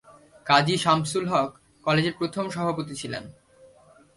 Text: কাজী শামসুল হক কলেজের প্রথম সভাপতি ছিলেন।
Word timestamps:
কাজী 0.45 0.75
শামসুল 0.77 1.25
হক 1.27 1.51
কলেজের 1.85 2.15
প্রথম 2.19 2.45
সভাপতি 2.49 2.93
ছিলেন। 2.95 3.23